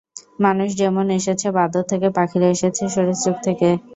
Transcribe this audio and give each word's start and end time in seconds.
মানুষ 0.39 0.69
যেমন 0.77 1.05
এসেছে 1.17 1.47
বাঁদর 1.57 1.83
থেকে, 1.91 2.07
পাখিরা 2.17 2.47
এসেছে 2.55 2.83
সরীসৃপ 2.95 3.35
থেকে। 3.45 3.69